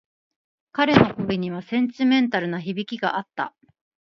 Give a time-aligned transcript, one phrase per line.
[0.71, 3.53] 彼の声にはセンチメンタルな響きがあった。